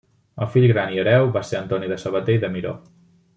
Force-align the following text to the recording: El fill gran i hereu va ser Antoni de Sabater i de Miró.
El 0.45 0.47
fill 0.53 0.63
gran 0.71 0.95
i 0.95 1.01
hereu 1.03 1.29
va 1.35 1.43
ser 1.49 1.59
Antoni 1.59 1.91
de 1.93 1.99
Sabater 2.05 2.39
i 2.39 2.41
de 2.45 2.51
Miró. 2.57 2.75